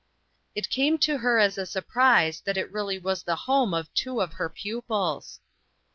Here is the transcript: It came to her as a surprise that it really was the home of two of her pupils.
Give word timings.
It 0.55 0.71
came 0.71 0.97
to 1.05 1.19
her 1.19 1.37
as 1.37 1.59
a 1.59 1.65
surprise 1.67 2.41
that 2.45 2.57
it 2.57 2.71
really 2.71 2.97
was 2.97 3.21
the 3.21 3.35
home 3.45 3.71
of 3.71 3.93
two 3.93 4.19
of 4.19 4.33
her 4.33 4.49
pupils. 4.49 5.39